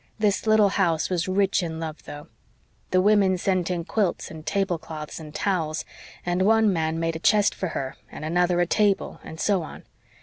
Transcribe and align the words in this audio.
This 0.17 0.47
little 0.47 0.69
house 0.69 1.11
was 1.11 1.27
rich 1.27 1.61
in 1.61 1.79
love, 1.79 2.05
though. 2.05 2.25
The 2.89 2.99
women 3.01 3.37
sent 3.37 3.69
in 3.69 3.85
quilts 3.85 4.31
and 4.31 4.43
tablecloths 4.43 5.19
and 5.19 5.31
towels, 5.31 5.85
and 6.25 6.41
one 6.41 6.73
man 6.73 6.99
made 6.99 7.15
a 7.15 7.19
chest 7.19 7.53
for 7.53 7.67
her, 7.67 7.97
and 8.11 8.25
another 8.25 8.59
a 8.61 8.65
table 8.65 9.19
and 9.23 9.39
so 9.39 9.61
on. 9.61 9.83